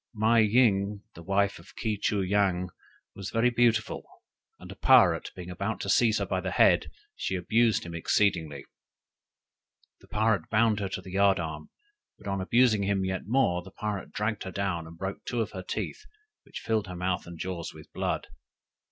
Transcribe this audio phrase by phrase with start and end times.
[0.15, 2.71] "Mei ying, the wife of Ke choo yang,
[3.13, 4.03] was very beautiful,
[4.57, 8.65] and a pirate being about to seize her by the head, she abused him exceedingly.
[9.99, 11.69] The pirate bound her to the yard arm;
[12.17, 15.51] but on abusing him yet more, the pirate dragged her down and broke two of
[15.51, 16.03] her teeth,
[16.45, 18.25] which filled her mouth and jaws with blood.